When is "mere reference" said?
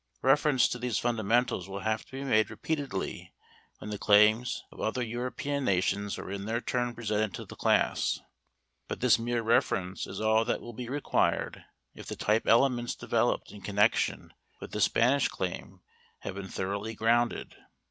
9.19-10.07